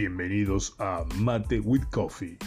Bienvenidos 0.00 0.76
a 0.78 1.04
Mate 1.16 1.58
with 1.58 1.82
Coffee. 1.90 2.38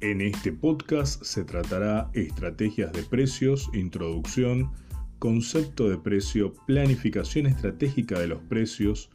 En 0.00 0.20
este 0.20 0.52
podcast 0.52 1.24
se 1.24 1.42
tratará 1.42 2.08
estrategias 2.14 2.92
de 2.92 3.02
precios, 3.02 3.68
introducción, 3.74 4.70
concepto 5.18 5.88
de 5.88 5.98
precio, 5.98 6.54
planificación 6.68 7.46
estratégica 7.46 8.20
de 8.20 8.28
los 8.28 8.40
precios, 8.42 9.10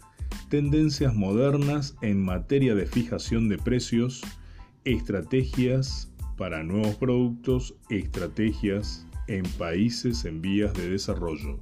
tendencias 0.50 1.16
modernas 1.16 1.96
en 2.02 2.22
materia 2.22 2.76
de 2.76 2.86
fijación 2.86 3.48
de 3.48 3.58
precios, 3.58 4.22
estrategias 4.84 6.11
para 6.42 6.64
nuevos 6.64 6.96
productos, 6.96 7.76
estrategias 7.92 9.06
en 9.28 9.44
países 9.60 10.26
en 10.26 10.42
vías 10.42 10.74
de 10.74 10.90
desarrollo. 10.90 11.60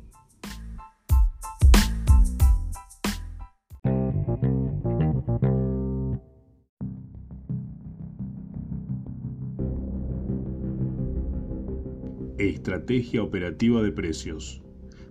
Estrategia 12.38 13.22
operativa 13.22 13.84
de 13.84 13.92
precios. 13.92 14.62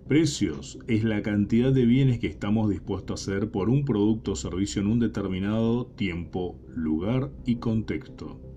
Precios 0.08 0.78
es 0.86 1.04
la 1.04 1.20
cantidad 1.20 1.74
de 1.74 1.84
bienes 1.84 2.20
que 2.20 2.28
estamos 2.28 2.70
dispuestos 2.70 3.28
a 3.28 3.32
hacer 3.32 3.50
por 3.50 3.68
un 3.68 3.84
producto 3.84 4.32
o 4.32 4.36
servicio 4.36 4.80
en 4.80 4.88
un 4.88 4.98
determinado 4.98 5.84
tiempo, 5.88 6.58
lugar 6.74 7.30
y 7.44 7.56
contexto. 7.56 8.47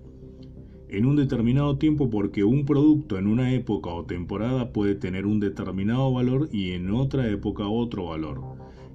En 0.92 1.06
un 1.06 1.16
determinado 1.16 1.78
tiempo 1.78 2.10
porque 2.10 2.44
un 2.44 2.66
producto 2.66 3.16
en 3.16 3.26
una 3.26 3.54
época 3.54 3.88
o 3.88 4.04
temporada 4.04 4.74
puede 4.74 4.94
tener 4.94 5.24
un 5.24 5.40
determinado 5.40 6.12
valor 6.12 6.50
y 6.52 6.72
en 6.72 6.90
otra 6.90 7.26
época 7.30 7.66
otro 7.66 8.08
valor. 8.08 8.42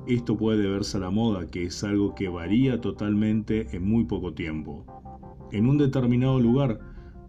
Esto 0.05 0.37
puede 0.37 0.61
deberse 0.61 0.97
a 0.97 0.99
la 0.99 1.09
moda, 1.09 1.47
que 1.47 1.63
es 1.63 1.83
algo 1.83 2.13
que 2.13 2.29
varía 2.29 2.81
totalmente 2.81 3.75
en 3.75 3.89
muy 3.89 4.05
poco 4.05 4.35
tiempo. 4.35 4.85
En 5.51 5.67
un 5.67 5.79
determinado 5.79 6.39
lugar, 6.39 6.79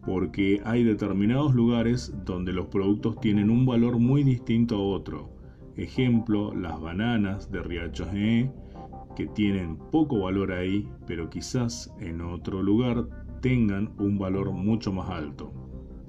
porque 0.04 0.60
hay 0.66 0.84
determinados 0.84 1.54
lugares 1.54 2.12
donde 2.26 2.52
los 2.52 2.66
productos 2.66 3.18
tienen 3.22 3.48
un 3.48 3.64
valor 3.64 3.98
muy 3.98 4.22
distinto 4.22 4.76
a 4.76 4.82
otro. 4.82 5.30
Ejemplo, 5.76 6.54
las 6.54 6.78
bananas 6.78 7.50
de 7.50 7.62
Riacho 7.62 8.04
G, 8.04 8.52
que 9.16 9.28
tienen 9.28 9.78
poco 9.90 10.18
valor 10.18 10.52
ahí, 10.52 10.86
pero 11.06 11.30
quizás 11.30 11.90
en 12.00 12.20
otro 12.20 12.62
lugar 12.62 13.27
tengan 13.40 13.90
un 13.98 14.18
valor 14.18 14.52
mucho 14.52 14.92
más 14.92 15.10
alto. 15.10 15.52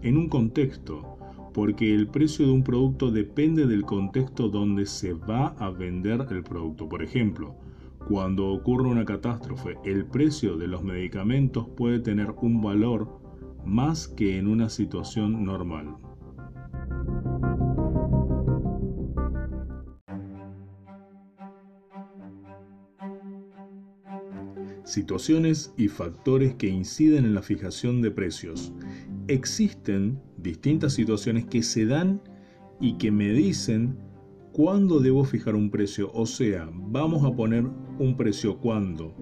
En 0.02 0.17
un 0.17 0.30
contexto, 0.30 1.17
porque 1.53 1.94
el 1.94 2.08
precio 2.08 2.45
de 2.45 2.52
un 2.52 2.63
producto 2.63 3.11
depende 3.11 3.67
del 3.67 3.83
contexto 3.83 4.49
donde 4.49 4.85
se 4.85 5.13
va 5.13 5.47
a 5.59 5.69
vender 5.69 6.25
el 6.30 6.44
producto. 6.44 6.88
Por 6.88 7.03
ejemplo, 7.03 7.55
cuando 8.07 8.50
ocurre 8.50 8.88
una 8.88 9.05
catástrofe, 9.05 9.77
el 9.83 10.05
precio 10.05 10.57
de 10.57 10.67
los 10.67 10.83
medicamentos 10.83 11.67
puede 11.67 12.00
tener 12.00 12.33
un 12.41 12.61
valor 12.61 13.19
más 13.66 14.07
que 14.07 14.38
en 14.38 14.47
una 14.47 14.69
situación 14.69 15.44
normal. 15.44 15.95
Situaciones 24.90 25.72
y 25.78 25.88
factores 25.88 26.56
que 26.56 26.68
inciden 26.68 27.26
en 27.26 27.36
la 27.36 27.44
fijación 27.44 28.02
de 28.02 28.09
precios. 28.09 28.73
Existen 29.28 30.20
distintas 30.38 30.94
situaciones 30.94 31.46
que 31.46 31.62
se 31.62 31.86
dan 31.86 32.19
y 32.81 32.97
que 32.97 33.12
me 33.12 33.30
dicen 33.30 34.00
cuándo 34.52 35.00
debo 35.00 35.25
fijar 35.25 35.53
un 35.53 35.69
precio. 35.69 36.09
O 36.16 36.25
sea, 36.25 36.68
vamos 36.74 37.24
a 37.24 37.36
poner 37.36 37.66
un 38.00 38.18
precio 38.18 38.58
cuando. 38.58 39.13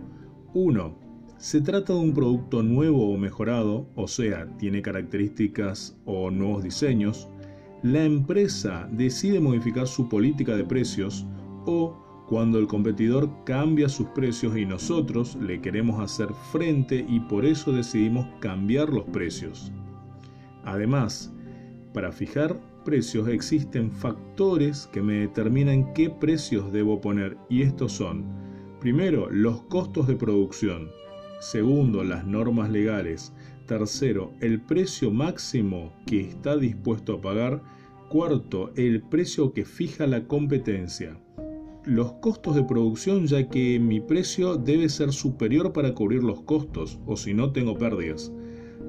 1 0.53 1.08
se 1.38 1.59
trata 1.59 1.91
de 1.91 2.00
un 2.00 2.14
producto 2.14 2.64
nuevo 2.64 3.12
o 3.12 3.18
mejorado, 3.18 3.90
o 3.96 4.08
sea, 4.08 4.47
tiene 4.58 4.81
características 4.81 5.97
o 6.06 6.31
nuevos 6.31 6.64
diseños. 6.64 7.28
La 7.84 8.06
empresa 8.06 8.90
decide 8.90 9.41
modificar 9.41 9.86
su 9.86 10.08
política 10.08 10.56
de 10.56 10.64
precios 10.64 11.28
o 11.66 12.06
cuando 12.28 12.60
el 12.60 12.68
competidor 12.68 13.30
cambia 13.46 13.90
sus 13.90 14.08
precios 14.08 14.58
y 14.58 14.66
nosotros 14.66 15.36
le 15.36 15.62
queremos 15.62 16.00
hacer 16.02 16.30
frente 16.52 17.06
y 17.08 17.20
por 17.22 17.46
eso 17.46 17.72
decidimos 17.72 18.28
cambiar 18.40 18.90
los 18.90 19.06
precios. 19.06 19.72
Además, 20.64 21.34
para 21.94 22.12
fijar 22.12 22.60
precios 22.84 23.28
existen 23.28 23.92
factores 23.92 24.88
que 24.92 25.02
me 25.02 25.16
determinan 25.16 25.94
qué 25.94 26.10
precios 26.10 26.72
debo 26.72 27.02
poner 27.02 27.38
y 27.50 27.62
estos 27.62 27.94
son, 27.94 28.26
primero, 28.80 29.30
los 29.30 29.62
costos 29.64 30.08
de 30.08 30.16
producción, 30.16 30.90
Segundo, 31.40 32.04
las 32.04 32.26
normas 32.26 32.70
legales. 32.70 33.32
Tercero, 33.68 34.34
el 34.40 34.59
precio 34.59 35.12
máximo 35.12 35.94
que 36.06 36.22
está 36.22 36.58
dispuesto 36.58 37.14
a 37.14 37.22
pagar. 37.22 37.62
Cuarto, 38.09 38.72
el 38.76 39.02
precio 39.02 39.54
que 39.54 39.66
fija 39.66 40.08
la 40.08 40.26
competencia. 40.28 41.20
Los 41.88 42.12
costos 42.16 42.53
de 42.53 42.66
producción 42.66 43.28
ya 43.28 43.48
que 43.48 43.80
mi 43.80 44.02
precio 44.02 44.58
debe 44.58 44.90
ser 44.90 45.14
superior 45.14 45.72
para 45.72 45.94
cubrir 45.94 46.22
los 46.22 46.42
costos 46.42 47.00
o 47.06 47.16
si 47.16 47.34
no 47.34 47.53
tengo 47.53 47.78
pérdidas. 47.78 48.30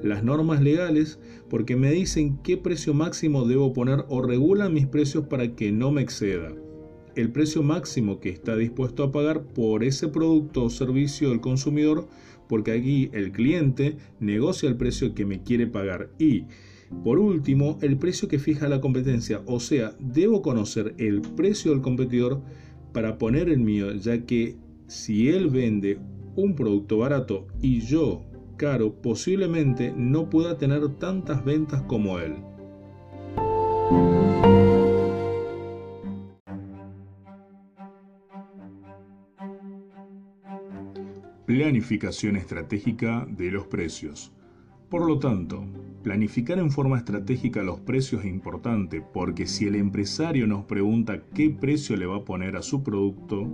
Las 0.03 0.21
normas 0.21 0.61
legales 0.61 1.17
porque 1.49 1.77
me 1.77 1.91
dicen 1.91 2.39
qué 2.43 2.57
precio 2.57 2.93
máximo 2.93 3.47
debo 3.47 3.71
poner 3.71 4.03
o 4.09 4.21
regulan 4.21 4.73
mis 4.73 4.85
precios 4.85 5.27
para 5.27 5.55
que 5.55 5.71
no 5.71 5.91
me 5.91 6.01
exceda 6.01 6.53
el 7.15 7.31
precio 7.31 7.63
máximo 7.63 8.19
que 8.19 8.29
está 8.29 8.57
dispuesto 8.57 9.03
a 9.03 9.13
pagar 9.13 9.43
por 9.43 9.85
ese 9.85 10.09
producto 10.09 10.65
o 10.65 10.69
servicio 10.69 11.29
del 11.29 11.41
consumidor, 11.41 12.07
porque 12.47 12.71
aquí 12.71 13.09
el 13.13 13.31
cliente 13.31 13.95
negocia 14.19 14.67
el 14.67 14.75
precio 14.75 15.15
que 15.15 15.25
me 15.25 15.41
quiere 15.41 15.67
pagar 15.67 16.09
y 16.19 16.43
por 17.03 17.19
último, 17.19 17.77
el 17.81 17.97
precio 17.97 18.27
que 18.27 18.39
fija 18.39 18.67
la 18.67 18.81
competencia, 18.81 19.43
o 19.45 19.59
sea, 19.59 19.95
debo 19.99 20.41
conocer 20.41 20.95
el 20.97 21.21
precio 21.21 21.71
del 21.71 21.81
competidor 21.81 22.41
para 22.91 23.17
poner 23.17 23.49
el 23.49 23.59
mío, 23.59 23.93
ya 23.93 24.25
que 24.25 24.57
si 24.87 25.29
él 25.29 25.49
vende 25.49 25.99
un 26.35 26.55
producto 26.55 26.97
barato 26.97 27.47
y 27.61 27.81
yo 27.81 28.25
caro, 28.57 29.01
posiblemente 29.01 29.93
no 29.95 30.29
pueda 30.29 30.57
tener 30.57 30.87
tantas 30.95 31.43
ventas 31.45 31.81
como 31.83 32.19
él. 32.19 32.35
Planificación 41.45 42.35
estratégica 42.35 43.25
de 43.27 43.49
los 43.49 43.65
precios. 43.65 44.31
Por 44.89 45.07
lo 45.07 45.17
tanto, 45.17 45.65
planificar 46.03 46.59
en 46.59 46.71
forma 46.71 46.97
estratégica 46.97 47.61
los 47.61 47.79
precios 47.79 48.23
es 48.23 48.31
importante 48.31 49.01
porque 49.01 49.45
si 49.45 49.67
el 49.67 49.75
empresario 49.75 50.47
nos 50.47 50.65
pregunta 50.65 51.21
qué 51.33 51.49
precio 51.49 51.97
le 51.97 52.05
va 52.05 52.17
a 52.17 52.25
poner 52.25 52.55
a 52.55 52.61
su 52.61 52.83
producto, 52.83 53.47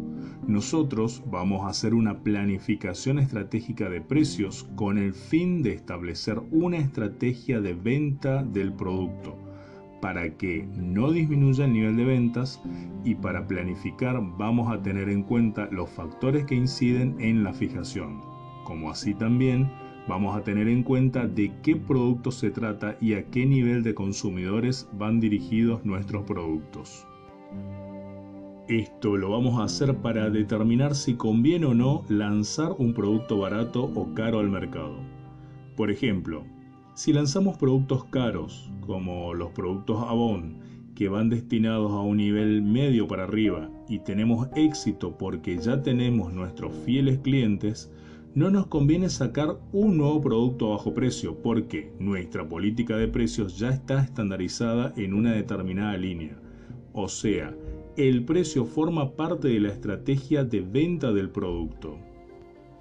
nosotros 0.47 1.23
vamos 1.29 1.65
a 1.65 1.69
hacer 1.69 1.93
una 1.93 2.23
planificación 2.23 3.19
estratégica 3.19 3.89
de 3.89 4.01
precios 4.01 4.69
con 4.75 4.97
el 4.97 5.13
fin 5.13 5.63
de 5.63 5.73
establecer 5.73 6.39
una 6.51 6.77
estrategia 6.77 7.61
de 7.61 7.73
venta 7.73 8.43
del 8.43 8.73
producto 8.73 9.35
para 10.01 10.37
que 10.37 10.67
no 10.75 11.11
disminuya 11.11 11.65
el 11.65 11.73
nivel 11.73 11.97
de 11.97 12.05
ventas 12.05 12.61
y 13.03 13.15
para 13.15 13.47
planificar 13.47 14.21
vamos 14.37 14.71
a 14.71 14.81
tener 14.83 15.09
en 15.09 15.23
cuenta 15.23 15.67
los 15.71 15.89
factores 15.89 16.45
que 16.45 16.53
inciden 16.53 17.15
en 17.19 17.43
la 17.43 17.53
fijación, 17.53 18.21
como 18.65 18.91
así 18.91 19.15
también 19.15 19.67
vamos 20.07 20.35
a 20.35 20.43
tener 20.43 20.67
en 20.67 20.83
cuenta 20.83 21.27
de 21.27 21.51
qué 21.63 21.75
producto 21.75 22.31
se 22.31 22.51
trata 22.51 22.97
y 23.01 23.13
a 23.13 23.25
qué 23.25 23.45
nivel 23.45 23.83
de 23.83 23.95
consumidores 23.95 24.87
van 24.93 25.19
dirigidos 25.19 25.85
nuestros 25.85 26.23
productos. 26.23 27.05
Esto 28.67 29.15
lo 29.15 29.29
vamos 29.29 29.59
a 29.59 29.65
hacer 29.65 29.95
para 29.97 30.29
determinar 30.31 30.95
si 30.95 31.13
conviene 31.13 31.67
o 31.67 31.73
no 31.75 32.03
lanzar 32.09 32.73
un 32.79 32.93
producto 32.93 33.37
barato 33.37 33.91
o 33.93 34.13
caro 34.15 34.39
al 34.39 34.49
mercado. 34.49 34.97
Por 35.75 35.91
ejemplo, 35.91 36.43
si 36.95 37.13
lanzamos 37.13 37.57
productos 37.57 38.05
caros, 38.05 38.71
como 38.81 39.33
los 39.33 39.51
productos 39.51 40.01
Avon, 40.07 40.57
que 40.95 41.09
van 41.09 41.29
destinados 41.29 41.91
a 41.91 41.99
un 41.99 42.17
nivel 42.17 42.63
medio 42.63 43.07
para 43.07 43.25
arriba 43.25 43.69
y 43.87 43.99
tenemos 43.99 44.47
éxito 44.55 45.17
porque 45.17 45.57
ya 45.57 45.83
tenemos 45.83 46.33
nuestros 46.33 46.73
fieles 46.85 47.19
clientes, 47.19 47.91
no 48.35 48.51
nos 48.51 48.67
conviene 48.67 49.09
sacar 49.09 49.57
un 49.71 49.97
nuevo 49.97 50.21
producto 50.21 50.67
a 50.67 50.75
bajo 50.75 50.93
precio 50.93 51.41
porque 51.41 51.93
nuestra 51.99 52.47
política 52.47 52.97
de 52.97 53.07
precios 53.07 53.57
ya 53.57 53.69
está 53.69 54.03
estandarizada 54.03 54.93
en 54.97 55.13
una 55.13 55.31
determinada 55.31 55.95
línea. 55.95 56.37
O 56.91 57.07
sea, 57.07 57.55
el 57.95 58.25
precio 58.25 58.65
forma 58.65 59.15
parte 59.15 59.47
de 59.47 59.61
la 59.61 59.69
estrategia 59.69 60.43
de 60.43 60.59
venta 60.59 61.13
del 61.13 61.29
producto. 61.29 61.97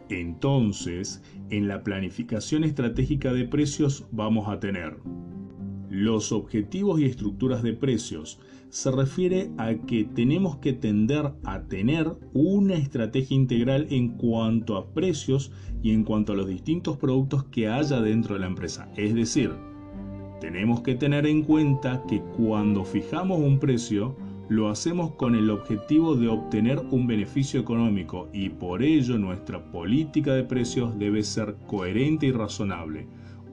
Entonces, 0.08 1.22
en 1.50 1.68
la 1.68 1.84
planificación 1.84 2.64
estratégica 2.64 3.32
de 3.32 3.44
precios 3.44 4.04
vamos 4.10 4.48
a 4.48 4.58
tener 4.58 4.96
Los 5.88 6.32
objetivos 6.32 6.98
y 6.98 7.04
estructuras 7.04 7.62
de 7.62 7.74
precios 7.74 8.40
se 8.74 8.90
refiere 8.90 9.52
a 9.56 9.72
que 9.86 10.02
tenemos 10.02 10.56
que 10.56 10.72
tender 10.72 11.32
a 11.44 11.62
tener 11.62 12.12
una 12.32 12.74
estrategia 12.74 13.36
integral 13.36 13.86
en 13.90 14.08
cuanto 14.16 14.76
a 14.76 14.92
precios 14.92 15.52
y 15.80 15.92
en 15.92 16.02
cuanto 16.02 16.32
a 16.32 16.36
los 16.36 16.48
distintos 16.48 16.96
productos 16.96 17.44
que 17.44 17.68
haya 17.68 18.00
dentro 18.00 18.34
de 18.34 18.40
la 18.40 18.48
empresa. 18.48 18.90
Es 18.96 19.14
decir, 19.14 19.52
tenemos 20.40 20.80
que 20.80 20.96
tener 20.96 21.24
en 21.24 21.42
cuenta 21.42 22.02
que 22.08 22.20
cuando 22.36 22.84
fijamos 22.84 23.38
un 23.38 23.60
precio, 23.60 24.16
lo 24.48 24.68
hacemos 24.68 25.12
con 25.12 25.36
el 25.36 25.50
objetivo 25.50 26.16
de 26.16 26.26
obtener 26.26 26.82
un 26.90 27.06
beneficio 27.06 27.60
económico 27.60 28.28
y 28.32 28.48
por 28.48 28.82
ello 28.82 29.16
nuestra 29.18 29.70
política 29.70 30.34
de 30.34 30.42
precios 30.42 30.98
debe 30.98 31.22
ser 31.22 31.54
coherente 31.68 32.26
y 32.26 32.32
razonable. 32.32 33.06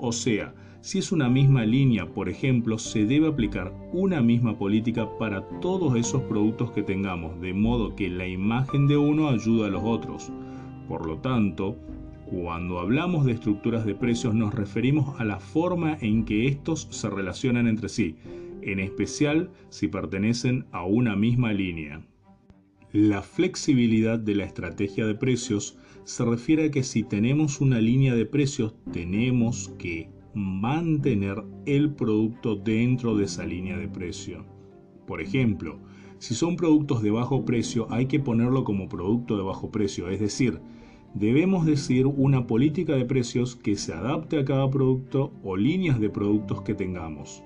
O 0.04 0.12
sea, 0.12 0.56
si 0.82 0.98
es 0.98 1.12
una 1.12 1.30
misma 1.30 1.64
línea, 1.64 2.08
por 2.08 2.28
ejemplo, 2.28 2.80
se 2.80 3.06
debe 3.06 3.28
aplicar 3.28 3.72
una 3.94 4.20
misma 4.20 4.58
política 4.58 5.08
para 5.20 5.48
todos 5.60 5.96
esos 5.96 6.24
productos 6.24 6.72
que 6.72 6.82
tengamos, 6.82 7.40
de 7.40 7.54
modo 7.54 7.96
que 7.96 8.10
la 8.10 8.28
imagen 8.28 8.88
de 8.88 8.98
uno 8.98 9.30
ayuda 9.30 9.68
a 9.68 9.70
los 9.70 9.84
otros. 9.84 10.32
Por 10.88 11.06
lo 11.06 11.20
tanto, 11.20 11.78
cuando 12.26 12.80
hablamos 12.80 13.26
de 13.26 13.34
estructuras 13.34 13.86
de 13.86 13.94
precios 13.94 14.34
nos 14.34 14.56
referimos 14.56 15.20
a 15.20 15.24
la 15.24 15.40
forma 15.40 16.00
en 16.02 16.26
que 16.26 16.48
estos 16.48 16.88
se 16.90 17.08
relacionan 17.08 17.68
entre 17.68 17.88
sí, 17.88 18.16
en 18.64 18.80
especial 18.80 19.52
si 19.70 19.88
pertenecen 19.88 20.66
a 20.72 20.84
una 20.84 21.16
misma 21.16 21.54
línea. 21.54 22.02
La 22.94 23.22
flexibilidad 23.22 24.20
de 24.20 24.36
la 24.36 24.44
estrategia 24.44 25.06
de 25.06 25.16
precios 25.16 25.78
se 26.04 26.26
refiere 26.26 26.66
a 26.66 26.72
que 26.72 26.84
si 26.84 27.04
tenemos 27.04 27.62
una 27.62 27.80
línea 27.80 28.16
de 28.16 28.26
precios 28.26 28.76
tenemos 28.92 29.70
que 29.78 30.10
mantener 30.34 31.42
el 31.66 31.94
producto 31.94 32.58
dentro 32.58 33.16
de 33.16 33.24
esa 33.24 33.46
línea 33.46 33.78
de 33.78 33.88
precio. 33.88 34.46
Por 35.08 35.22
ejemplo, 35.22 35.80
si 36.18 36.36
son 36.36 36.58
productos 36.58 37.02
de 37.02 37.12
bajo 37.12 37.46
precio 37.46 37.88
hay 37.90 38.08
que 38.08 38.20
ponerlo 38.20 38.66
como 38.66 38.90
producto 38.90 39.38
de 39.38 39.44
bajo 39.44 39.72
precio, 39.72 40.10
es 40.10 40.20
decir, 40.20 40.60
debemos 41.14 41.66
decir 41.66 42.08
una 42.08 42.46
política 42.46 42.96
de 42.96 43.06
precios 43.06 43.56
que 43.56 43.78
se 43.78 43.94
adapte 43.94 44.38
a 44.38 44.44
cada 44.44 44.70
producto 44.70 45.32
o 45.44 45.56
líneas 45.56 45.98
de 46.02 46.10
productos 46.10 46.62
que 46.64 46.74
tengamos. 46.74 47.42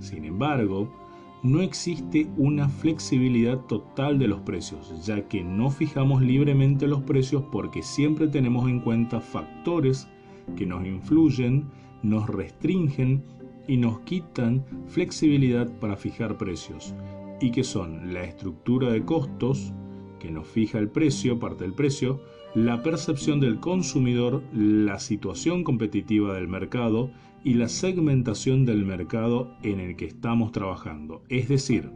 Sin 0.00 0.24
embargo, 0.24 1.07
no 1.42 1.60
existe 1.62 2.28
una 2.36 2.68
flexibilidad 2.68 3.58
total 3.66 4.18
de 4.18 4.28
los 4.28 4.40
precios, 4.40 5.04
ya 5.06 5.28
que 5.28 5.42
no 5.42 5.70
fijamos 5.70 6.22
libremente 6.22 6.88
los 6.88 7.02
precios 7.02 7.44
porque 7.52 7.82
siempre 7.82 8.28
tenemos 8.28 8.68
en 8.68 8.80
cuenta 8.80 9.20
factores 9.20 10.08
que 10.56 10.66
nos 10.66 10.84
influyen 10.86 11.66
nos 12.02 12.28
restringen 12.28 13.24
y 13.66 13.76
nos 13.76 14.00
quitan 14.00 14.64
flexibilidad 14.86 15.68
para 15.78 15.96
fijar 15.96 16.38
precios, 16.38 16.94
y 17.40 17.50
que 17.50 17.64
son 17.64 18.12
la 18.14 18.24
estructura 18.24 18.90
de 18.90 19.04
costos, 19.04 19.72
que 20.18 20.30
nos 20.30 20.48
fija 20.48 20.78
el 20.78 20.88
precio, 20.88 21.38
parte 21.38 21.64
del 21.64 21.74
precio, 21.74 22.20
la 22.54 22.82
percepción 22.82 23.40
del 23.40 23.60
consumidor, 23.60 24.42
la 24.52 24.98
situación 24.98 25.64
competitiva 25.64 26.34
del 26.34 26.48
mercado 26.48 27.10
y 27.48 27.54
la 27.54 27.68
segmentación 27.68 28.66
del 28.66 28.84
mercado 28.84 29.56
en 29.62 29.80
el 29.80 29.96
que 29.96 30.04
estamos 30.04 30.52
trabajando. 30.52 31.22
Es 31.30 31.48
decir, 31.48 31.90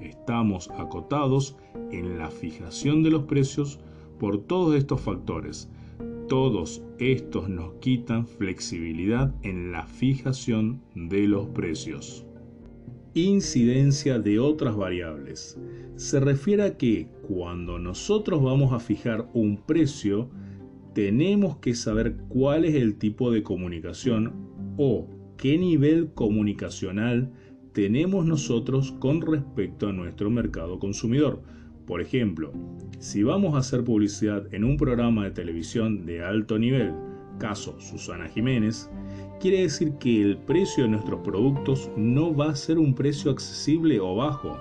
estamos 0.00 0.70
acotados 0.78 1.56
en 1.90 2.18
la 2.18 2.30
fijación 2.30 3.02
de 3.02 3.10
los 3.10 3.24
precios 3.24 3.78
por 4.18 4.38
todos 4.38 4.74
estos 4.74 5.00
factores 5.00 5.68
todos 6.32 6.82
estos 6.98 7.50
nos 7.50 7.74
quitan 7.74 8.26
flexibilidad 8.26 9.34
en 9.42 9.70
la 9.70 9.84
fijación 9.84 10.80
de 10.94 11.28
los 11.28 11.48
precios. 11.48 12.24
Incidencia 13.12 14.18
de 14.18 14.38
otras 14.38 14.74
variables. 14.74 15.58
Se 15.96 16.20
refiere 16.20 16.62
a 16.62 16.78
que 16.78 17.06
cuando 17.28 17.78
nosotros 17.78 18.42
vamos 18.42 18.72
a 18.72 18.80
fijar 18.80 19.28
un 19.34 19.58
precio, 19.58 20.30
tenemos 20.94 21.56
que 21.58 21.74
saber 21.74 22.16
cuál 22.28 22.64
es 22.64 22.74
el 22.74 22.96
tipo 22.96 23.30
de 23.30 23.42
comunicación 23.42 24.32
o 24.76 25.08
qué 25.36 25.58
nivel 25.58 26.12
comunicacional 26.14 27.32
tenemos 27.72 28.26
nosotros 28.26 28.92
con 28.98 29.22
respecto 29.22 29.88
a 29.88 29.92
nuestro 29.92 30.30
mercado 30.30 30.78
consumidor. 30.78 31.42
Por 31.86 32.00
ejemplo, 32.00 32.52
si 32.98 33.22
vamos 33.22 33.54
a 33.54 33.58
hacer 33.58 33.82
publicidad 33.84 34.52
en 34.54 34.64
un 34.64 34.76
programa 34.76 35.24
de 35.24 35.30
televisión 35.30 36.04
de 36.06 36.22
alto 36.22 36.58
nivel, 36.58 36.92
caso 37.38 37.80
Susana 37.80 38.28
Jiménez, 38.28 38.90
quiere 39.40 39.62
decir 39.62 39.94
que 39.98 40.22
el 40.22 40.36
precio 40.38 40.84
de 40.84 40.90
nuestros 40.90 41.20
productos 41.22 41.90
no 41.96 42.34
va 42.34 42.50
a 42.50 42.56
ser 42.56 42.78
un 42.78 42.94
precio 42.94 43.30
accesible 43.30 43.98
o 43.98 44.14
bajo, 44.14 44.56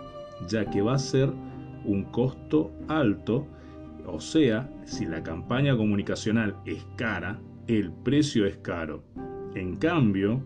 ya 0.48 0.66
que 0.70 0.82
va 0.82 0.96
a 0.96 1.00
ser 1.00 1.30
un 1.86 2.04
costo 2.06 2.72
alto, 2.88 3.46
o 4.06 4.20
sea, 4.20 4.70
si 4.86 5.06
la 5.06 5.24
campaña 5.24 5.76
comunicacional 5.76 6.58
es 6.66 6.86
cara, 6.96 7.40
el 7.68 7.92
precio 7.92 8.46
es 8.46 8.58
caro. 8.58 9.04
En 9.56 9.76
cambio, 9.76 10.42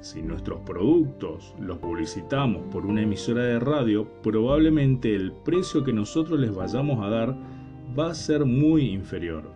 si 0.00 0.22
nuestros 0.22 0.60
productos 0.60 1.54
los 1.58 1.78
publicitamos 1.78 2.62
por 2.70 2.86
una 2.86 3.02
emisora 3.02 3.42
de 3.42 3.58
radio, 3.58 4.08
probablemente 4.22 5.14
el 5.14 5.32
precio 5.32 5.82
que 5.84 5.92
nosotros 5.92 6.38
les 6.38 6.54
vayamos 6.54 7.04
a 7.04 7.08
dar 7.08 7.36
va 7.98 8.10
a 8.10 8.14
ser 8.14 8.44
muy 8.44 8.90
inferior. 8.90 9.52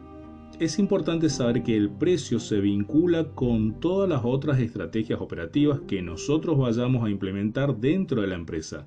Es 0.58 0.78
importante 0.78 1.30
saber 1.30 1.62
que 1.62 1.76
el 1.76 1.90
precio 1.90 2.38
se 2.38 2.60
vincula 2.60 3.28
con 3.34 3.80
todas 3.80 4.08
las 4.08 4.22
otras 4.24 4.58
estrategias 4.60 5.20
operativas 5.20 5.80
que 5.86 6.02
nosotros 6.02 6.58
vayamos 6.58 7.04
a 7.04 7.10
implementar 7.10 7.76
dentro 7.76 8.20
de 8.20 8.26
la 8.26 8.34
empresa. 8.34 8.86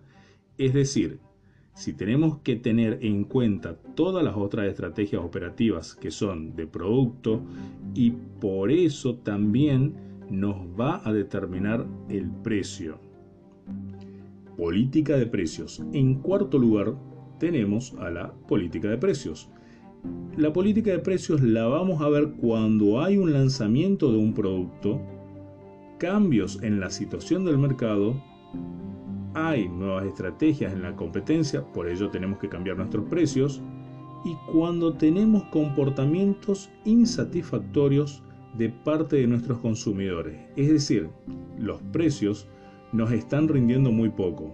Es 0.58 0.74
decir, 0.74 1.20
si 1.74 1.94
tenemos 1.94 2.40
que 2.40 2.56
tener 2.56 3.00
en 3.02 3.24
cuenta 3.24 3.76
todas 3.96 4.24
las 4.24 4.36
otras 4.36 4.68
estrategias 4.68 5.24
operativas 5.24 5.96
que 5.96 6.12
son 6.12 6.56
de 6.56 6.68
producto 6.68 7.42
y 7.96 8.12
por 8.12 8.72
eso 8.72 9.16
también 9.16 9.96
nos 10.30 10.56
va 10.80 11.02
a 11.04 11.12
determinar 11.12 11.86
el 12.10 12.30
precio. 12.30 13.00
Política 14.58 15.18
de 15.18 15.26
precios. 15.26 15.84
En 15.94 16.16
cuarto 16.16 16.60
lugar 16.60 16.94
tenemos 17.40 17.94
a 18.00 18.12
la 18.12 18.32
política 18.32 18.88
de 18.90 18.98
precios. 18.98 19.50
La 20.38 20.54
política 20.54 20.92
de 20.92 21.00
precios 21.00 21.42
la 21.42 21.66
vamos 21.66 22.02
a 22.02 22.10
ver 22.10 22.34
cuando 22.40 23.02
hay 23.02 23.18
un 23.18 23.34
lanzamiento 23.34 24.12
de 24.12 24.18
un 24.18 24.34
producto, 24.34 25.02
cambios 25.98 26.62
en 26.62 26.80
la 26.80 26.90
situación 26.90 27.46
del 27.46 27.58
mercado, 27.58 28.22
hay 29.34 29.68
nuevas 29.68 30.06
estrategias 30.06 30.74
en 30.74 30.82
la 30.82 30.96
competencia, 30.96 31.64
por 31.74 31.88
ello 31.88 32.10
tenemos 32.10 32.40
que 32.40 32.50
cambiar 32.50 32.78
nuestros 32.78 33.06
precios, 33.06 33.62
y 34.26 34.36
cuando 34.52 34.94
tenemos 34.94 35.44
comportamientos 35.46 36.70
insatisfactorios 36.86 38.24
de 38.58 38.70
parte 38.70 39.18
de 39.18 39.28
nuestros 39.28 39.60
consumidores. 39.60 40.40
Es 40.56 40.70
decir, 40.70 41.10
los 41.58 41.82
precios 41.92 42.48
nos 42.92 43.12
están 43.12 43.48
rindiendo 43.48 43.92
muy 43.92 44.10
poco. 44.10 44.54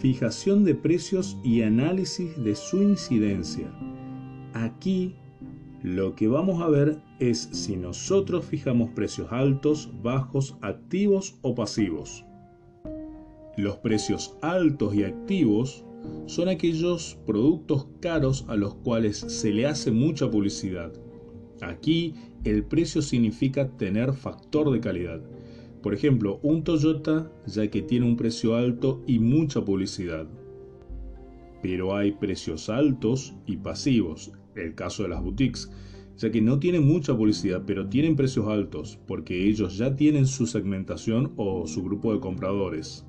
Fijación 0.00 0.64
de 0.64 0.74
precios 0.74 1.36
y 1.42 1.62
análisis 1.62 2.42
de 2.42 2.54
su 2.54 2.82
incidencia. 2.82 3.72
Aquí 4.52 5.16
lo 5.82 6.14
que 6.14 6.28
vamos 6.28 6.62
a 6.62 6.68
ver 6.68 7.00
es 7.18 7.48
si 7.52 7.76
nosotros 7.76 8.44
fijamos 8.44 8.90
precios 8.90 9.32
altos, 9.32 9.90
bajos, 10.02 10.56
activos 10.60 11.38
o 11.42 11.54
pasivos. 11.54 12.24
Los 13.56 13.76
precios 13.76 14.36
altos 14.42 14.94
y 14.94 15.04
activos 15.04 15.84
son 16.26 16.48
aquellos 16.48 17.18
productos 17.26 17.86
caros 18.00 18.44
a 18.48 18.56
los 18.56 18.74
cuales 18.74 19.18
se 19.18 19.52
le 19.52 19.66
hace 19.66 19.90
mucha 19.90 20.30
publicidad 20.30 20.92
Aquí 21.60 22.14
el 22.44 22.64
precio 22.64 23.00
significa 23.00 23.68
tener 23.76 24.12
factor 24.12 24.70
de 24.70 24.80
calidad. 24.80 25.20
Por 25.82 25.94
ejemplo, 25.94 26.40
un 26.42 26.64
Toyota 26.64 27.30
ya 27.46 27.70
que 27.70 27.82
tiene 27.82 28.06
un 28.06 28.16
precio 28.16 28.56
alto 28.56 29.02
y 29.06 29.18
mucha 29.18 29.64
publicidad. 29.64 30.26
Pero 31.62 31.96
hay 31.96 32.12
precios 32.12 32.68
altos 32.68 33.34
y 33.46 33.56
pasivos, 33.56 34.32
el 34.54 34.74
caso 34.74 35.04
de 35.04 35.10
las 35.10 35.22
boutiques, 35.22 35.70
ya 36.16 36.30
que 36.30 36.42
no 36.42 36.58
tienen 36.58 36.86
mucha 36.86 37.16
publicidad, 37.16 37.62
pero 37.66 37.88
tienen 37.88 38.16
precios 38.16 38.46
altos, 38.48 38.98
porque 39.06 39.46
ellos 39.48 39.78
ya 39.78 39.96
tienen 39.96 40.26
su 40.26 40.46
segmentación 40.46 41.32
o 41.36 41.66
su 41.66 41.82
grupo 41.82 42.12
de 42.12 42.20
compradores. 42.20 43.06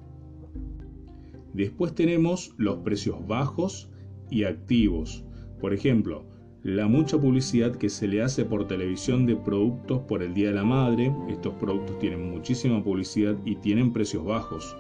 Después 1.56 1.96
tenemos 1.96 2.54
los 2.58 2.80
precios 2.80 3.26
bajos 3.26 3.90
y 4.30 4.44
activos. 4.44 5.24
Por 5.62 5.74
ejemplo, 5.74 6.26
la 6.64 6.90
mucha 6.90 7.18
publicidad 7.18 7.74
que 7.78 7.88
se 7.88 8.10
le 8.10 8.22
hace 8.22 8.44
por 8.44 8.68
televisión 8.68 9.26
de 9.26 9.38
productos 9.38 10.02
por 10.02 10.22
el 10.22 10.34
Día 10.34 10.50
de 10.50 10.56
la 10.56 10.66
Madre. 10.66 11.16
Estos 11.30 11.54
productos 11.54 11.98
tienen 12.00 12.30
muchísima 12.30 12.84
publicidad 12.84 13.38
y 13.46 13.56
tienen 13.56 13.94
precios 13.94 14.26
bajos. 14.26 14.76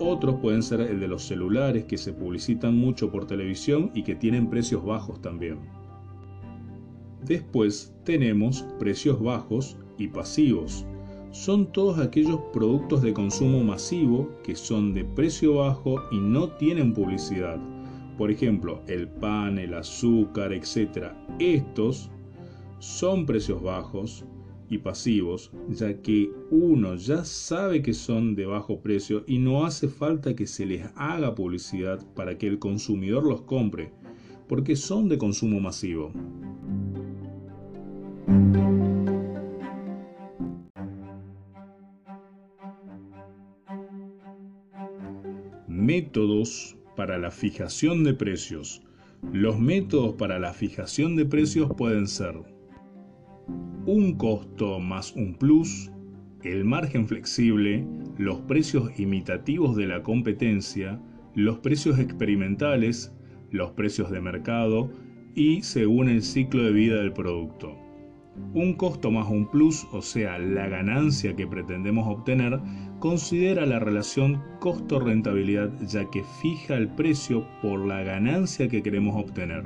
Otros 0.00 0.40
pueden 0.40 0.64
ser 0.64 0.80
el 0.80 0.98
de 0.98 1.06
los 1.06 1.22
celulares 1.22 1.84
que 1.84 1.96
se 1.96 2.12
publicitan 2.12 2.76
mucho 2.76 3.12
por 3.12 3.28
televisión 3.28 3.92
y 3.94 4.02
que 4.02 4.16
tienen 4.16 4.50
precios 4.50 4.84
bajos 4.84 5.22
también. 5.22 5.60
Después 7.24 7.94
tenemos 8.04 8.66
precios 8.80 9.22
bajos 9.22 9.78
y 9.98 10.08
pasivos. 10.08 10.84
Son 11.30 11.70
todos 11.72 11.98
aquellos 11.98 12.40
productos 12.52 13.02
de 13.02 13.12
consumo 13.12 13.62
masivo 13.62 14.30
que 14.42 14.56
son 14.56 14.94
de 14.94 15.04
precio 15.04 15.56
bajo 15.56 15.96
y 16.10 16.18
no 16.18 16.48
tienen 16.50 16.94
publicidad. 16.94 17.58
Por 18.16 18.30
ejemplo, 18.30 18.82
el 18.88 19.08
pan, 19.08 19.58
el 19.58 19.74
azúcar, 19.74 20.52
etc. 20.52 21.12
Estos 21.38 22.10
son 22.78 23.26
precios 23.26 23.62
bajos 23.62 24.24
y 24.70 24.78
pasivos, 24.78 25.50
ya 25.68 26.02
que 26.02 26.30
uno 26.50 26.94
ya 26.96 27.24
sabe 27.24 27.82
que 27.82 27.94
son 27.94 28.34
de 28.34 28.46
bajo 28.46 28.80
precio 28.80 29.24
y 29.26 29.38
no 29.38 29.64
hace 29.64 29.88
falta 29.88 30.34
que 30.34 30.46
se 30.46 30.66
les 30.66 30.86
haga 30.96 31.34
publicidad 31.34 32.04
para 32.14 32.36
que 32.36 32.46
el 32.46 32.58
consumidor 32.58 33.24
los 33.24 33.42
compre, 33.42 33.92
porque 34.48 34.76
son 34.76 35.08
de 35.08 35.18
consumo 35.18 35.60
masivo. 35.60 36.12
Métodos 45.88 46.76
para 46.96 47.16
la 47.16 47.30
fijación 47.30 48.04
de 48.04 48.12
precios. 48.12 48.82
Los 49.32 49.58
métodos 49.58 50.16
para 50.16 50.38
la 50.38 50.52
fijación 50.52 51.16
de 51.16 51.24
precios 51.24 51.70
pueden 51.78 52.06
ser 52.06 52.34
un 53.86 54.18
costo 54.18 54.80
más 54.80 55.16
un 55.16 55.32
plus, 55.32 55.90
el 56.42 56.66
margen 56.66 57.08
flexible, 57.08 57.86
los 58.18 58.38
precios 58.40 59.00
imitativos 59.00 59.76
de 59.76 59.86
la 59.86 60.02
competencia, 60.02 61.00
los 61.34 61.60
precios 61.60 61.98
experimentales, 61.98 63.16
los 63.50 63.70
precios 63.70 64.10
de 64.10 64.20
mercado 64.20 64.90
y 65.34 65.62
según 65.62 66.10
el 66.10 66.22
ciclo 66.22 66.64
de 66.64 66.72
vida 66.72 66.96
del 66.96 67.14
producto. 67.14 67.87
Un 68.54 68.74
costo 68.74 69.10
más 69.10 69.28
un 69.28 69.46
plus, 69.46 69.86
o 69.92 70.02
sea, 70.02 70.38
la 70.38 70.68
ganancia 70.68 71.36
que 71.36 71.46
pretendemos 71.46 72.06
obtener, 72.08 72.60
considera 72.98 73.66
la 73.66 73.78
relación 73.78 74.42
costo-rentabilidad 74.58 75.70
ya 75.86 76.08
que 76.10 76.24
fija 76.40 76.76
el 76.76 76.88
precio 76.88 77.46
por 77.62 77.86
la 77.86 78.02
ganancia 78.02 78.68
que 78.68 78.82
queremos 78.82 79.16
obtener. 79.16 79.64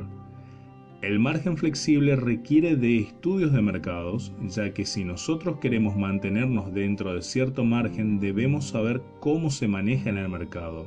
El 1.02 1.18
margen 1.18 1.56
flexible 1.56 2.14
requiere 2.14 2.76
de 2.76 2.98
estudios 2.98 3.52
de 3.52 3.60
mercados, 3.60 4.32
ya 4.46 4.72
que 4.72 4.86
si 4.86 5.02
nosotros 5.02 5.58
queremos 5.58 5.96
mantenernos 5.96 6.72
dentro 6.72 7.14
de 7.14 7.22
cierto 7.22 7.64
margen 7.64 8.20
debemos 8.20 8.66
saber 8.68 9.02
cómo 9.18 9.50
se 9.50 9.66
maneja 9.66 10.10
en 10.10 10.18
el 10.18 10.28
mercado. 10.28 10.86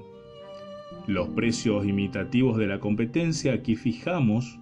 Los 1.07 1.27
precios 1.29 1.85
imitativos 1.85 2.57
de 2.57 2.67
la 2.67 2.79
competencia 2.79 3.53
aquí 3.53 3.75
fijamos 3.75 4.57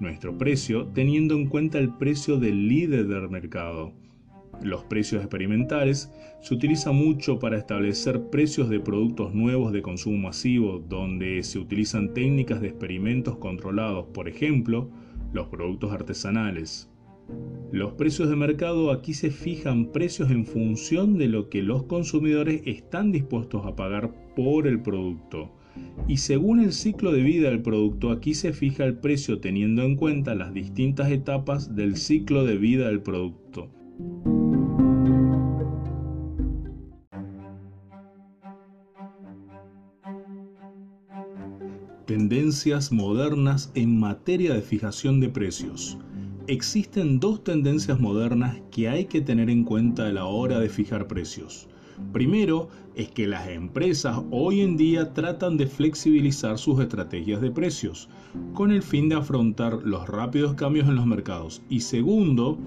nuestro 0.00 0.36
precio 0.36 0.88
teniendo 0.88 1.34
en 1.36 1.46
cuenta 1.46 1.78
el 1.78 1.94
precio 1.96 2.38
del 2.38 2.68
líder 2.68 3.06
del 3.06 3.28
mercado. 3.28 3.92
Los 4.62 4.84
precios 4.84 5.22
experimentales 5.22 6.12
se 6.42 6.54
utilizan 6.54 6.94
mucho 6.94 7.38
para 7.38 7.56
establecer 7.56 8.28
precios 8.28 8.68
de 8.68 8.80
productos 8.80 9.32
nuevos 9.34 9.72
de 9.72 9.80
consumo 9.80 10.18
masivo, 10.18 10.84
donde 10.86 11.42
se 11.42 11.58
utilizan 11.58 12.12
técnicas 12.12 12.60
de 12.60 12.68
experimentos 12.68 13.36
controlados, 13.36 14.06
por 14.12 14.28
ejemplo, 14.28 14.90
los 15.32 15.48
productos 15.48 15.92
artesanales. 15.92 16.90
Los 17.72 17.92
precios 17.92 18.28
de 18.28 18.36
mercado 18.36 18.90
aquí 18.90 19.14
se 19.14 19.30
fijan 19.30 19.92
precios 19.92 20.30
en 20.30 20.44
función 20.44 21.16
de 21.16 21.28
lo 21.28 21.48
que 21.48 21.62
los 21.62 21.84
consumidores 21.84 22.62
están 22.66 23.12
dispuestos 23.12 23.64
a 23.64 23.76
pagar 23.76 24.12
por 24.34 24.66
el 24.66 24.82
producto. 24.82 25.52
Y 26.08 26.16
según 26.16 26.60
el 26.60 26.72
ciclo 26.72 27.12
de 27.12 27.22
vida 27.22 27.50
del 27.50 27.62
producto, 27.62 28.10
aquí 28.10 28.34
se 28.34 28.52
fija 28.52 28.84
el 28.84 28.98
precio 28.98 29.38
teniendo 29.40 29.82
en 29.82 29.96
cuenta 29.96 30.34
las 30.34 30.52
distintas 30.52 31.10
etapas 31.10 31.76
del 31.76 31.96
ciclo 31.96 32.44
de 32.44 32.56
vida 32.56 32.88
del 32.88 33.00
producto. 33.00 33.70
Tendencias 42.06 42.90
modernas 42.90 43.70
en 43.76 44.00
materia 44.00 44.52
de 44.52 44.62
fijación 44.62 45.20
de 45.20 45.28
precios. 45.28 45.96
Existen 46.48 47.20
dos 47.20 47.44
tendencias 47.44 48.00
modernas 48.00 48.60
que 48.72 48.88
hay 48.88 49.04
que 49.04 49.20
tener 49.20 49.48
en 49.48 49.62
cuenta 49.62 50.08
a 50.08 50.12
la 50.12 50.24
hora 50.24 50.58
de 50.58 50.68
fijar 50.68 51.06
precios. 51.06 51.69
Primero 52.12 52.68
es 52.94 53.10
que 53.10 53.26
las 53.26 53.48
empresas 53.48 54.20
hoy 54.30 54.60
en 54.60 54.76
día 54.76 55.14
tratan 55.14 55.56
de 55.56 55.66
flexibilizar 55.66 56.58
sus 56.58 56.80
estrategias 56.80 57.40
de 57.40 57.50
precios 57.50 58.08
con 58.52 58.70
el 58.70 58.82
fin 58.82 59.08
de 59.08 59.14
afrontar 59.16 59.80
los 59.84 60.08
rápidos 60.08 60.54
cambios 60.54 60.88
en 60.88 60.96
los 60.96 61.06
mercados. 61.06 61.62
Y 61.68 61.80
segundo 61.80 62.58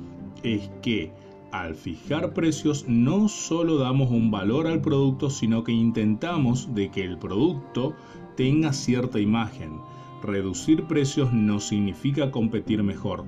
es 0.43 0.69
que 0.81 1.11
al 1.51 1.75
fijar 1.75 2.33
precios 2.33 2.85
no 2.87 3.27
solo 3.27 3.77
damos 3.77 4.09
un 4.09 4.31
valor 4.31 4.65
al 4.65 4.81
producto, 4.81 5.29
sino 5.29 5.63
que 5.63 5.71
intentamos 5.71 6.73
de 6.73 6.89
que 6.89 7.03
el 7.03 7.17
producto 7.17 7.93
tenga 8.35 8.73
cierta 8.73 9.19
imagen. 9.19 9.77
Reducir 10.23 10.85
precios 10.85 11.31
no 11.31 11.59
significa 11.59 12.31
competir 12.31 12.81
mejor, 12.81 13.25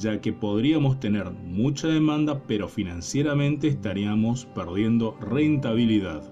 ya 0.00 0.20
que 0.20 0.32
podríamos 0.32 1.00
tener 1.00 1.30
mucha 1.30 1.88
demanda 1.88 2.42
pero 2.46 2.68
financieramente 2.68 3.68
estaríamos 3.68 4.46
perdiendo 4.46 5.16
rentabilidad. 5.20 6.22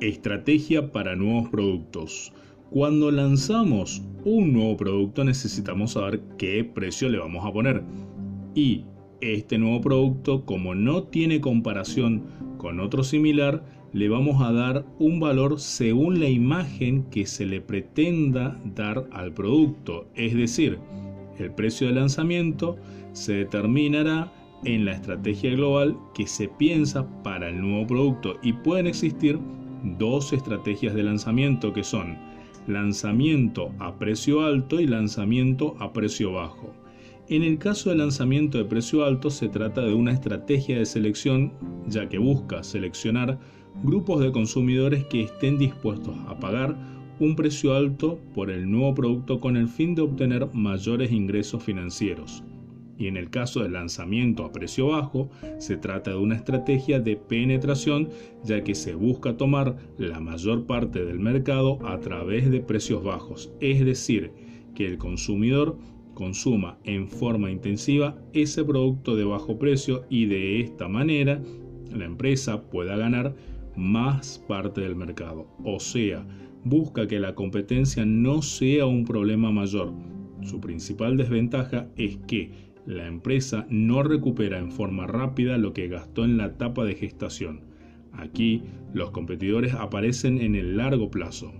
Estrategia 0.00 0.90
para 0.90 1.14
nuevos 1.14 1.48
productos. 1.48 2.32
Cuando 2.70 3.12
lanzamos 3.12 4.02
un 4.24 4.52
nuevo 4.52 4.76
producto 4.76 5.22
necesitamos 5.22 5.92
saber 5.92 6.20
qué 6.38 6.64
precio 6.64 7.08
le 7.08 7.18
vamos 7.18 7.44
a 7.46 7.52
poner. 7.52 7.84
Y 8.54 8.84
este 9.20 9.58
nuevo 9.58 9.80
producto, 9.80 10.44
como 10.44 10.74
no 10.74 11.04
tiene 11.04 11.40
comparación 11.40 12.24
con 12.58 12.80
otro 12.80 13.04
similar, 13.04 13.64
le 13.92 14.08
vamos 14.08 14.42
a 14.42 14.52
dar 14.52 14.84
un 14.98 15.20
valor 15.20 15.60
según 15.60 16.20
la 16.20 16.28
imagen 16.28 17.04
que 17.04 17.26
se 17.26 17.44
le 17.44 17.60
pretenda 17.60 18.58
dar 18.64 19.06
al 19.12 19.32
producto. 19.32 20.08
Es 20.14 20.34
decir, 20.34 20.78
el 21.38 21.52
precio 21.52 21.88
de 21.88 21.94
lanzamiento 21.94 22.76
se 23.12 23.34
determinará 23.34 24.32
en 24.64 24.84
la 24.84 24.92
estrategia 24.92 25.50
global 25.50 25.96
que 26.14 26.26
se 26.26 26.48
piensa 26.48 27.06
para 27.22 27.48
el 27.48 27.60
nuevo 27.60 27.86
producto 27.86 28.36
y 28.42 28.52
pueden 28.52 28.86
existir 28.86 29.38
dos 29.98 30.32
estrategias 30.32 30.94
de 30.94 31.02
lanzamiento 31.02 31.72
que 31.72 31.84
son 31.84 32.16
lanzamiento 32.66 33.72
a 33.80 33.98
precio 33.98 34.42
alto 34.42 34.80
y 34.80 34.86
lanzamiento 34.86 35.74
a 35.80 35.92
precio 35.92 36.32
bajo. 36.32 36.72
En 37.28 37.42
el 37.42 37.58
caso 37.58 37.90
del 37.90 37.98
lanzamiento 37.98 38.58
de 38.58 38.64
precio 38.64 39.04
alto 39.04 39.30
se 39.30 39.48
trata 39.48 39.80
de 39.80 39.94
una 39.94 40.12
estrategia 40.12 40.78
de 40.78 40.86
selección 40.86 41.52
ya 41.86 42.08
que 42.08 42.18
busca 42.18 42.62
seleccionar 42.62 43.38
grupos 43.82 44.20
de 44.20 44.32
consumidores 44.32 45.04
que 45.06 45.22
estén 45.22 45.58
dispuestos 45.58 46.14
a 46.28 46.38
pagar 46.38 46.76
un 47.18 47.36
precio 47.36 47.74
alto 47.74 48.18
por 48.34 48.50
el 48.50 48.70
nuevo 48.70 48.94
producto 48.94 49.40
con 49.40 49.56
el 49.56 49.68
fin 49.68 49.94
de 49.94 50.02
obtener 50.02 50.48
mayores 50.52 51.12
ingresos 51.12 51.62
financieros. 51.62 52.42
Y 52.98 53.06
en 53.06 53.16
el 53.16 53.30
caso 53.30 53.62
del 53.62 53.72
lanzamiento 53.72 54.44
a 54.44 54.52
precio 54.52 54.88
bajo, 54.88 55.30
se 55.58 55.76
trata 55.76 56.10
de 56.10 56.16
una 56.16 56.36
estrategia 56.36 57.00
de 57.00 57.16
penetración 57.16 58.08
ya 58.44 58.62
que 58.62 58.74
se 58.74 58.94
busca 58.94 59.36
tomar 59.36 59.76
la 59.98 60.20
mayor 60.20 60.66
parte 60.66 61.04
del 61.04 61.18
mercado 61.18 61.78
a 61.86 61.98
través 62.00 62.50
de 62.50 62.60
precios 62.60 63.02
bajos, 63.02 63.52
es 63.60 63.84
decir, 63.84 64.32
que 64.74 64.86
el 64.86 64.98
consumidor 64.98 65.76
consuma 66.14 66.78
en 66.84 67.08
forma 67.08 67.50
intensiva 67.50 68.16
ese 68.32 68.64
producto 68.64 69.16
de 69.16 69.24
bajo 69.24 69.58
precio 69.58 70.04
y 70.10 70.26
de 70.26 70.60
esta 70.60 70.88
manera 70.88 71.40
la 71.92 72.04
empresa 72.04 72.62
pueda 72.62 72.96
ganar 72.96 73.34
más 73.76 74.42
parte 74.48 74.80
del 74.80 74.96
mercado. 74.96 75.46
O 75.64 75.80
sea, 75.80 76.26
busca 76.64 77.06
que 77.06 77.20
la 77.20 77.34
competencia 77.34 78.04
no 78.04 78.42
sea 78.42 78.86
un 78.86 79.04
problema 79.04 79.50
mayor. 79.50 79.92
Su 80.42 80.60
principal 80.60 81.16
desventaja 81.16 81.88
es 81.96 82.18
que 82.26 82.50
la 82.86 83.06
empresa 83.06 83.66
no 83.70 84.02
recupera 84.02 84.58
en 84.58 84.72
forma 84.72 85.06
rápida 85.06 85.56
lo 85.56 85.72
que 85.72 85.88
gastó 85.88 86.24
en 86.24 86.36
la 86.36 86.46
etapa 86.46 86.84
de 86.84 86.94
gestación. 86.94 87.60
Aquí 88.12 88.62
los 88.92 89.10
competidores 89.10 89.74
aparecen 89.74 90.40
en 90.40 90.54
el 90.54 90.76
largo 90.76 91.10
plazo. 91.10 91.52